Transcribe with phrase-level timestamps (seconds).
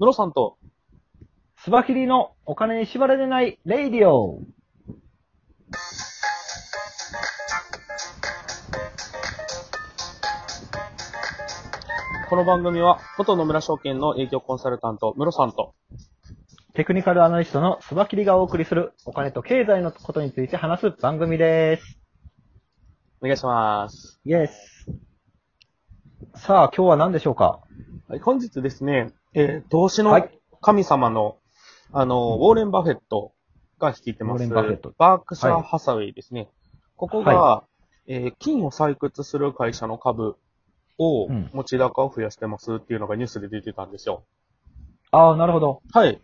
[0.00, 0.56] ムロさんと、
[1.62, 4.40] スバキリのお金に縛られないレイディオ。
[12.30, 15.74] この番組は、元野村証券の営業コンサルタント、ムロさんと、
[16.72, 22.00] テクニカルアナリストのスバキリがお送りするお金と経済のことについて話す番組です。
[23.20, 24.18] お願いします。
[24.24, 24.86] イエス。
[26.36, 27.60] さあ、今日は何でしょうか？
[28.08, 30.30] はい、本日ですね、えー投資のはい
[30.62, 31.38] 神様の、
[31.90, 33.32] あの、ウォーレン・バフェット
[33.78, 36.48] が率いてます、ウォーレンバフェットバークシャー・はいハサウェイですね。
[36.96, 37.64] ここが、
[38.06, 40.36] えー金を採掘する会社の株
[40.98, 44.24] をうん持ち高を増やしてますっていうのがニュースで出てたんですよ。
[45.12, 45.82] ああ、なるほど。
[45.92, 46.20] はい。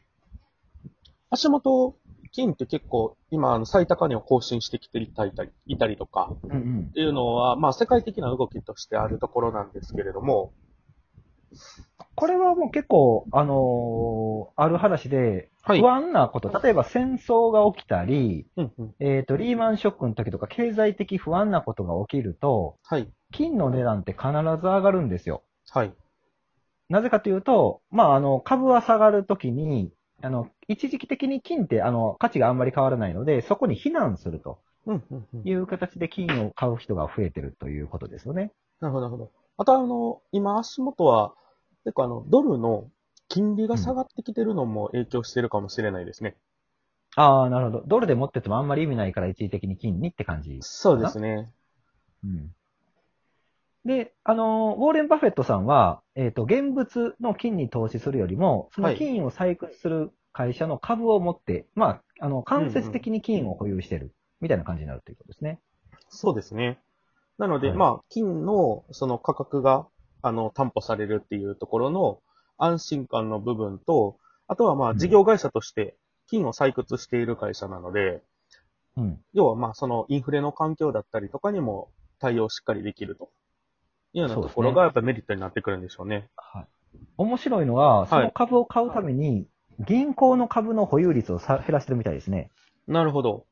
[1.30, 1.97] 足元、
[2.33, 5.33] 金って結構、今、最高値を更新してきていたり
[5.66, 6.93] いたりとか、っ。
[6.93, 10.52] ていうのは、まあ、世界的な動きとしてあるところなんですけれども、
[12.16, 18.95] これはもう結構、あのーある話で、はい不安なこと、例えば戦争が起きたり、うんうん。
[19.01, 23.09] えっ、と、リーマンショックの時とか経済的不安なことが起きると、はい。
[23.32, 25.43] 金の値段って必ず上がるんですよ。
[25.71, 25.93] はい。
[26.88, 35.43] なぜかというと、まあ、あの、株は下がるときに、あの、一時期的に金って、あの、価値があんまり変わらないので、そこに避難するとうんうんうん。
[35.48, 38.52] いう形で金を買う人が増えてるということですよね。
[38.80, 39.30] なるほど、なるほど。
[39.59, 41.35] あと、あの、今、足元は、
[41.87, 42.90] 結構あの、ドルの
[43.29, 46.37] 金利が下がってきてるのも影響してるかもしれないですね。
[47.15, 47.84] ああ、なるほど。
[47.87, 50.59] ドルで持っててもあんまり意味ないから一時的に金にって感じ。
[50.62, 51.48] そうですね。
[52.24, 52.52] うん。
[53.84, 65.60] で、あの、ウォーレン・バフェットさんは、えっ、と、現物の金に投資するよりも、その金を採掘する会社の株を持って、まあ、あの、間接的に金を保有してる、みたいな感じになるということですね。
[66.09, 66.81] そうですね。
[67.38, 69.87] なので、はいまあ、金のその価格が、
[70.27, 72.21] あの、担保されるっていうところの
[72.59, 74.19] 安心感の部分と、
[74.49, 75.97] あとはまあ、うん事業会社として
[76.28, 78.22] 金を採掘している会社なので、
[78.97, 79.21] うん。
[79.34, 83.31] 要はまあ、そのインフレの環境だったりとかにも対応しっかりできると
[84.14, 86.28] いうようなところがやっぱメリットになってくるんでしょうね。
[86.37, 86.66] はい。
[87.19, 89.47] 面白いのは、そはいの株を買うために、
[89.78, 92.50] 銀行の株の保有率をさ減らしてるみたいですね。
[92.88, 93.44] なるほど。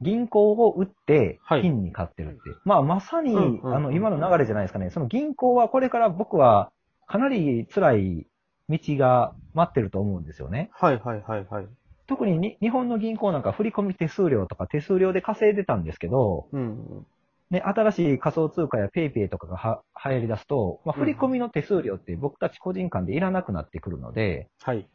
[0.00, 2.40] 銀行を売ってはい、金に買ってるって。
[2.64, 4.90] まあ、まさに、うんうんうんあの、今の流れじゃないですかね。
[4.90, 6.70] その銀行はこれから僕は、
[7.06, 8.26] かなり辛い
[8.68, 10.70] 道が待ってると思うんですよね。
[10.72, 11.66] はいはいはいはい。
[12.06, 17.06] 特にに日本の銀行なんか振込手数料とか手数料で稼いでたんですけど、うん。
[17.50, 24.88] ね、新しい仮想通貨やペイペイとかがは流行り出すと、まあ、うん振込の手数料って僕たち個人間でいらなくなってくるので、はい。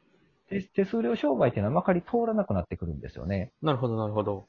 [0.50, 3.52] 手手数料商売っていうのはまかり通らなくなってくるんですよね。
[3.62, 4.48] なるほどなるほど。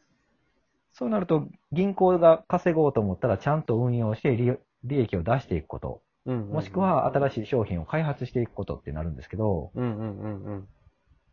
[0.92, 4.52] そうなると、銀行が稼ごうと思ったらちゃんと運用して利
[4.84, 10.68] 利益を出していくこと、うんうんうんもしく、は新しい商品を開発していくことってなるんですけど、うんうんうんうん。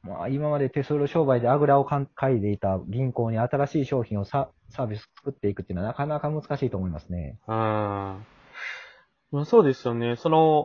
[0.02, 7.38] まあ、今まで手数料商売であぐらをかんかいでいた銀行に新しい商品をササービス作っていくっていうのはなかなか難しいと思いますね。
[7.48, 10.16] あーまあそうですよね。
[10.16, 10.60] その、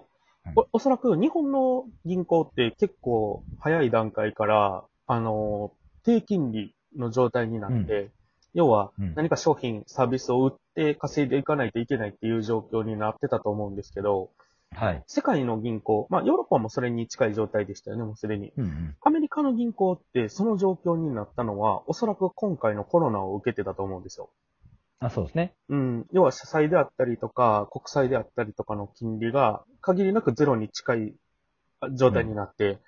[0.45, 5.73] はいおおそらく日本の銀行って結構早い段階から、あの、
[6.05, 8.11] 低金利の状態になって、
[8.55, 14.31] 要はうん何か商品、サービスを売って稼いでいかないといけないっていう状況になってたと思うんですけど、
[14.73, 15.05] はい。
[15.07, 18.53] 世界の銀行、まあヨーロッパもそれに近い状態でしたよね、もうすでに。
[18.57, 18.97] うんうん。
[19.03, 24.31] アメリカの銀行ってその状況になったのは、おそらく今回のコロナを受けてたと思うんですよ。
[25.01, 25.55] あ、そうですね。
[25.69, 31.15] うん、要は社債であったりとか、国債であったりとかの金利が限りなくゼロに近い
[31.81, 32.79] あ状態になって、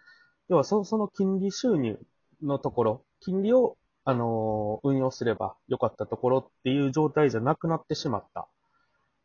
[0.48, 1.98] 要はそその金利収入
[2.43, 8.49] のところ、金利を、あのー運用すればよかったところっていう状態じゃなくなってしまったっ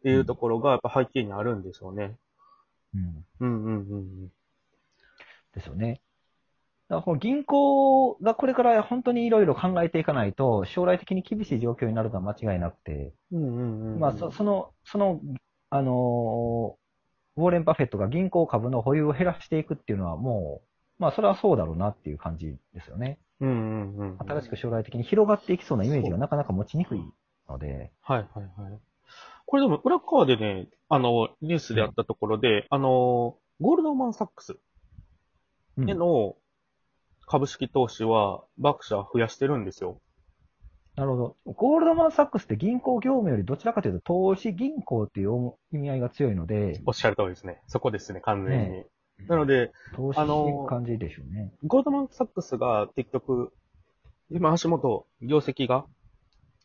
[0.03, 2.17] ていうところがやっぱ背景にあるんでしょうね。
[2.93, 3.25] うん。
[3.39, 3.97] うんうんう
[4.27, 4.31] ん
[5.53, 6.01] ですよね。
[6.89, 13.43] だからこの銀行がこれから本当にいろいろ考えていかないと、将来的に厳しい状況になるのは間違いなくて、うん。
[13.43, 13.99] うんうんうん。
[13.99, 15.21] まあ、そその、その、
[15.69, 16.81] あのー
[17.37, 20.67] ウォーレン・バフェットが銀行株の保有を減らしていくっていうのはもう、
[21.01, 23.17] まあ、それはそうだろうなっていう感じですよね。
[23.39, 24.17] うんうんうん。
[24.19, 27.03] 新しく将来的に広がっていきそうなイメージがなかなか持ちにくい
[27.49, 28.79] ので、はいはいはい。
[29.47, 34.57] これでも裏側でね、あの、ニュースであったところで、あの、ゴールドマン・サックス
[35.77, 36.35] うんへの
[37.25, 39.99] 株式投資は、バークシャー増やしてるんですよ。
[40.95, 41.37] なるほど。
[41.53, 47.59] ゴールドマン・サックスって銀行業務よりどちらかというと投資銀行っていう意味合いが強いので、おっしゃる通りですね。
[47.65, 48.69] そこですね、完全に。
[48.69, 48.87] ね
[49.27, 51.51] なので、投資していく感じでしょうね。
[51.65, 53.51] ゴールドマン・サックスが結局、
[54.29, 55.85] 今足元、業績が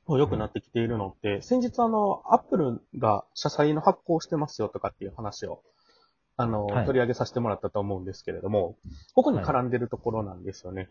[0.09, 5.63] 良くなってきているのって、先日あの、アップルが社債の発行してますよとかっていう話を
[6.37, 8.77] あの、はい取り上げさせてもらったと思うんですけれども、
[9.15, 10.91] ここに絡んでるところなんですよね。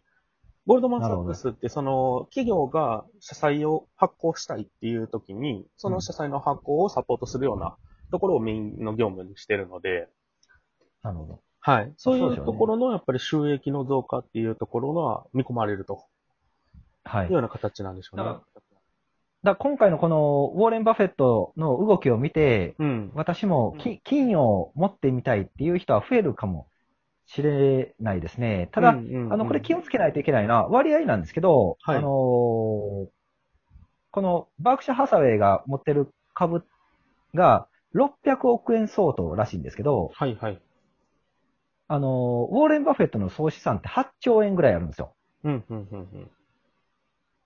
[0.65, 7.77] ゴールドマン・サックスって、その、企業が社債を発行したいっていう時に、その社債の発行をサポートするような
[8.11, 10.09] ところをメインの業務にしてるので、
[11.03, 11.39] なるほど。
[11.65, 11.91] はい。
[11.97, 16.03] そういうところの、やっぱり収益の増加っていうところが見込まれると
[17.03, 17.33] はいいう。
[17.33, 18.23] ような形なんでしょうね。
[18.23, 18.41] だ
[19.43, 23.11] だ今回のこのウォーレン・バフェットの動きを見て、うん。
[23.15, 26.67] 私もき金を持ってみたいっていう人は増えるかも
[27.25, 28.69] しれないですね。
[28.71, 33.07] ただ、うんうんうんあの、これ気をつけないといけないのは割合なんですけど、はいあのー
[34.11, 36.63] このバークシャー・ハサウェイが持ってる株
[37.33, 40.61] が600億円相当らしいんですけど、はいはい。
[41.87, 45.13] あのーウォーレン・バフェットの総資産って8兆円ぐらいあるんですよ。
[45.43, 46.31] うん、うん、うん、うん。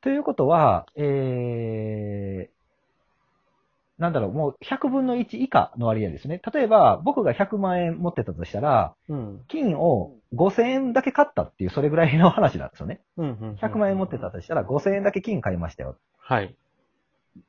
[0.01, 2.59] ということは、えー、
[4.01, 6.41] なんだろう、もう100分の1以下の割合ですね。
[6.53, 9.41] 例えば、僕が100万円持ってたとしたら、うん。
[9.50, 13.01] 金を5000円だけ買ったっていう、それぐらいの話なんですよね。
[13.18, 13.56] うん、うん。
[13.56, 15.97] 100万円持ってたとしたら、5000円だけ金買いましたよ。
[16.18, 16.56] はい。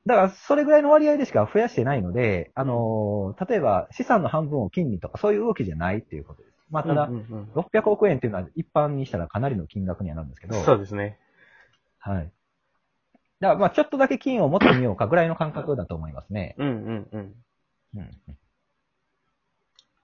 [0.07, 6.60] だから、それぐらいの割合でしか増やしてないので、あのー例えば、資産の半分を金にとか、そういう動きじゃないっていうことです。
[6.71, 11.19] まあ、ただうん、うんうん600億円っていうのは一般にしたらかなりの金額にはなるんですけど、そうですね。
[11.99, 12.33] はい。
[13.41, 16.55] だから、まあ、ちょっとだけ金を持ってみようかぐらいの感覚だと思いますね。
[16.59, 17.35] うん、うん、うん。
[17.97, 18.11] うん。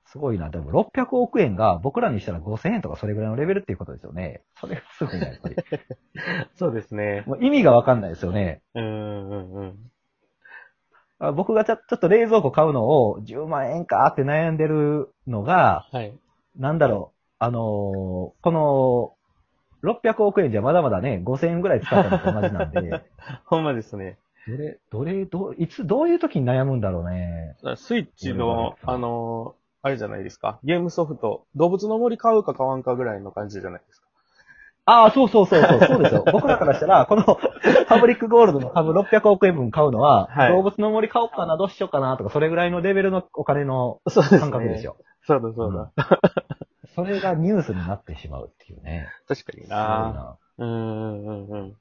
[0.07, 0.49] すごいな。
[0.49, 4.43] でも、600億円が僕らにしたら5000円とかそれぐらいのレベルっていうことですよね。
[4.59, 5.57] それがすごいな、やっぱり。
[6.57, 7.25] そうですね。
[7.27, 8.63] もう意味がわかんないですよね。
[8.75, 9.77] うん、うん、うん。
[11.19, 16.19] あ僕がちょちょっと冷蔵庫買うのを10万円かって悩んでるのが、はい。
[16.59, 17.17] なんだろう。
[17.39, 19.13] あのーこの、
[19.83, 23.05] 600億円じゃまだまだね、5000円ぐらい使ったのと同じなんで、
[23.45, 24.19] ほんまですね。
[24.47, 27.57] どれ、どれ、どう、いつ、どういう時に悩むんだろうね。
[27.77, 30.59] スイッチの、あの、あれじゃないですか。
[30.65, 34.07] ゲームソフト、動物の森買うか買わんかぐらいの感じじゃないですか。
[34.89, 36.25] ああ、そうそうそうそう、そうですよ。
[36.33, 37.25] 僕らからしたら、この
[37.89, 44.41] パブリックゴールドの株600億円分買うのは、はい動物の森買おうかな、どうしようかなとか、それぐらいのレベルのお金のそうですね。
[44.41, 44.85] 感覚です。
[44.85, 44.97] よ。
[45.27, 45.93] そうだ、そうだ。
[46.95, 49.09] それがニュースになってしまうっていうね。
[49.29, 49.77] 確かにすごいな。
[49.79, 50.37] な。
[50.59, 51.77] うん、うん、うん。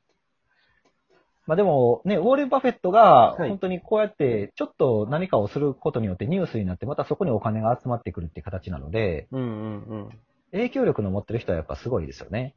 [1.48, 10.10] まあでもね、ウォーレン・バフェットがはい本当にこうやってちょっと何かをすることによってニュースになってまたそこにお金が集まってくるっていう形なので、うん、うん、うん。
[10.52, 12.56] 影響力の持ってる人はやっぱすごいですよね。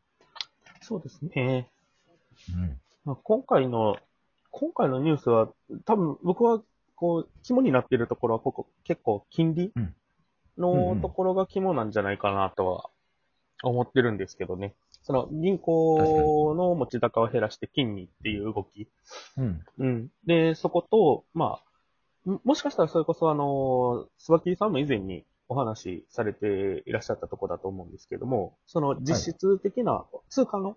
[0.80, 1.68] そうですね。
[2.54, 2.80] うん。
[3.04, 3.96] まあ、今回の、
[4.50, 5.48] 今回のニュースは、
[5.84, 6.62] 多分僕は、
[6.94, 9.72] こう、肝になっているところは、ここ、結構、金利
[10.58, 12.90] のところが肝なんじゃないかなとは
[13.62, 14.74] 思ってるんですけどね。
[15.02, 18.88] その、銀行の持ち高を減らして金にっていう動き。
[19.38, 19.64] うん。
[19.78, 20.08] うん。
[20.26, 21.60] で、そこと、ま
[22.26, 30.76] あ、ももしかしたらそれこそあの、スバキーさんも以前にお話しされていらっしゃったところだと思うんですけども、その実質的な通貨の、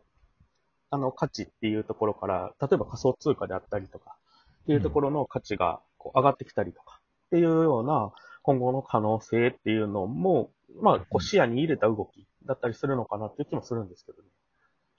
[0.91, 4.15] あの価値っていうところから、例えば仮想通貨であったりとか、
[4.63, 8.11] っていうところの価値がこう上がってきたりとか、っていうような
[8.43, 10.51] 今後の可能性っていうのも、
[10.81, 14.27] まあ、こう視野に入れた動きだったりするのかなっていう気もするんですけどね。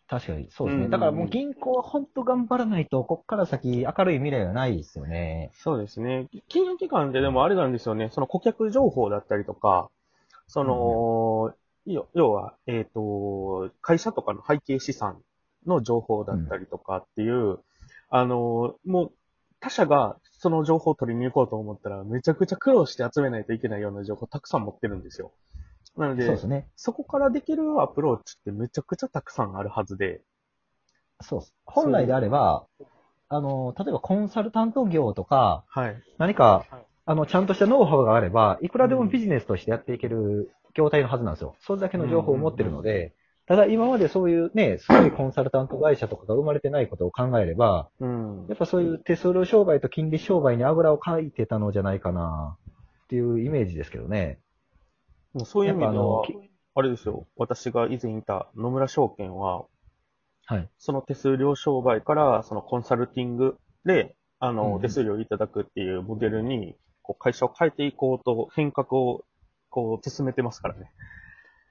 [0.09, 0.77] 確かに、そうですね。
[0.77, 5.51] うんうんうんだからもう銀行は本当頑張らないと、こっから先明るい未来はないですよね。
[5.55, 6.29] そうですね。
[6.49, 8.11] 金融機関ででもあれなんですよね。
[8.13, 9.91] その顧客情報だったりとか、
[10.47, 11.55] その、
[11.87, 15.23] 要要は、えっ、と、会社とかの背景資産
[15.67, 17.59] の情報だったりとかっていう、
[18.11, 19.13] あの、もう
[19.61, 25.31] 他社がその情報を取りに行こうと思ったら、めちゃくちゃ苦労して集めないといけないような情報たくさん持ってるんですよ。
[25.97, 26.67] なので、そうですね。
[26.75, 30.21] そこからできるアプローチってめちゃくちゃたくさんあるはずで、
[31.21, 31.55] そうです。
[31.65, 32.67] 本来であれば、
[33.29, 36.03] あの、例えばコンサルタント業とか、はい。
[36.19, 36.67] 何か、
[37.07, 41.55] あの、ちゃんとしたノウハウがあれば、いくらでもビジネスとしてやっていける業態のはずなんですよ。
[41.61, 43.15] それだけの情報を持ってるので、
[43.47, 48.55] ただ今までそういうね、すごいコンサルタント会社とかが生まれてないことを考えれば、うんや。
[48.55, 52.57] っぱそういう手数料商売と金利商売にあぐらをかいてたのじゃないかな、
[53.05, 54.39] っていうイメージですけどね。
[55.35, 56.23] もうそういう意味ではあの、
[56.75, 57.27] あれですよ。
[57.37, 59.65] 私が以前いた野村証券は、
[60.47, 60.69] はい。
[60.79, 69.25] その手数料商売から、そのコンサルティングで、あの、ん手数料をいただくっていうモデルに、こう会社を変えていこうと、変革を、
[69.69, 70.91] こう、進めてますからね。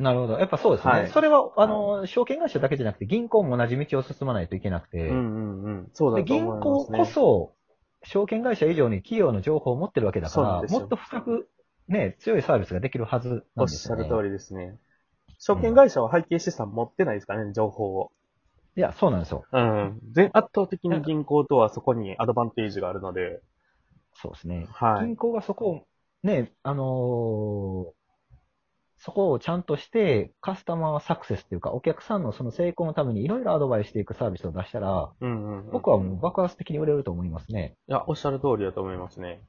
[0.01, 0.39] なるほど。
[0.39, 0.93] やっぱそうですね。
[0.93, 5.89] はいそれは、あの、証券会社だけじゃなくて、銀行も同じ道を進まないといけなくて、うんうんうん。
[5.93, 6.99] そうだで銀と思います行ね。
[6.99, 7.53] こそ、
[8.03, 11.49] 証券会社以上に企業の情報を持ってるわけだから、そうなんですよもっと深く、
[11.87, 13.83] ね、強いサービスができるはずなおっんです。
[13.83, 14.77] しゃる通りですね。
[15.39, 18.11] 証券会社は背景資産持ってないですからね、情報を。
[18.75, 19.43] いや、そうなんですよ。
[19.51, 19.99] うん。
[20.13, 23.41] 全圧倒的に銀行とはそこにアドバンテージがあるので、
[24.13, 24.67] そうですね。
[24.71, 25.15] はい銀。
[25.15, 25.87] 行がそこを、
[26.23, 28.00] ね、あのー
[29.03, 35.71] そこをちゃんとして、カスタマーサクセスというか、お客さんのその成功のためにいろいろアドバイスしていくサービスを出したら、うんうん、うん。
[35.71, 37.75] 僕はもう爆発的に売れると思いますね。
[37.87, 39.41] いや、おっしゃる通りだと思いますね。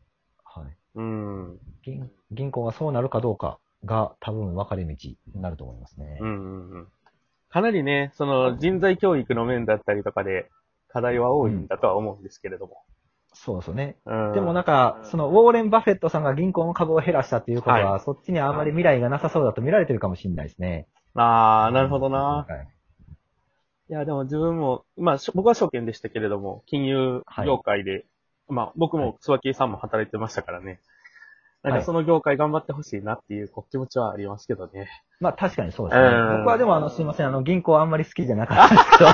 [0.43, 0.65] はい。
[0.95, 1.59] うん。
[1.83, 6.19] 銀銀行がそうなるかどうかが多分分かれ道になると思いますね。
[6.23, 6.89] うんうんうん。
[7.51, 10.49] かなりね、その人材教育の面だったりとかで
[10.89, 12.79] 課題は多いんだとは思うんですけれども。
[13.35, 13.97] そうですよね。
[14.07, 14.33] うん。
[14.35, 20.87] でもなんか、その、ウォーレン・バフェットさんが銀行の株を減らしたっていうことは、はそっちにあまり未来がなさそうだと見られてるかもしれないですね。
[21.15, 22.47] ああ、なるほどな。
[22.49, 22.69] はい。
[23.91, 28.05] いや、でも自分も、まあ、しょ僕は証券でしたけれども、金融業界で、
[28.49, 30.81] まあ、僕も椿さんも働いてましたからね。
[31.63, 34.89] なんはいかその業界頑張ってほしいなっていうこう気持ちはありますけどね。
[35.21, 36.09] まあ確かにそうですね。
[36.09, 39.11] うん僕はでもあの、すいません、あの、銀行あんまり好きじゃなかったんですけど、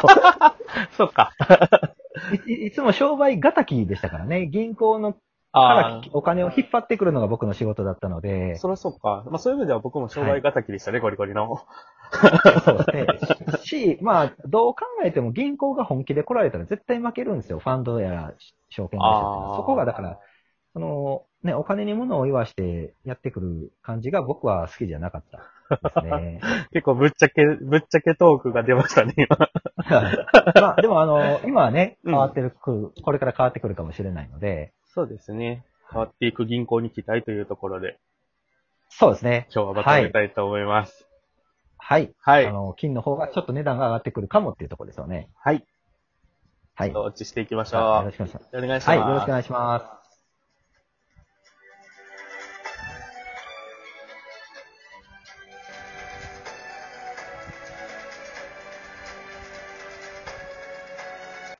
[0.96, 1.32] そっか。
[2.46, 4.46] いい いつも商売敵でしたからね。
[4.46, 5.18] 銀行のか
[5.52, 9.24] あらお金を引っ張ってくるのが僕の仕事だったのあ、で、そりゃそっか。
[9.26, 11.62] まあそういう意味では僕も商売敵でしたね、ゴリゴリの。
[12.64, 13.06] そうですね。
[13.64, 17.58] し、まあ、どう考えても銀行が本気で来られたら絶対負けるんですよ。
[17.58, 18.34] ファンドやら
[18.70, 19.56] 証券会社。
[19.56, 20.18] そこがだから、
[20.72, 26.40] その、ね、お金に物を言わしてやってくる感じが僕は好きじゃなかったですね。
[26.72, 29.48] 結構ぶっちゃけ、ぶっちゃけトークが出ましたね、今。
[30.60, 35.64] まあ、でもあの、今はね、うん変わってる、くるこれから変わってくるかもしれないので、そうですね。
[35.90, 37.98] 変わっていく銀行に期待というところで、
[38.88, 39.46] そうですね。
[39.54, 41.08] 今日はまとめたいと思います。
[41.76, 42.12] はい。
[42.20, 42.46] はい。
[42.46, 45.30] あの、金の方がちょっと値段が上がってくるかもっていうところですよね。
[45.36, 45.64] はい。
[46.74, 46.92] はい。
[46.92, 47.80] 落ちしていきましょう。
[47.80, 48.56] よろしく。
[48.56, 48.88] お願いします。
[48.88, 49.97] はい、よろしくお願いします。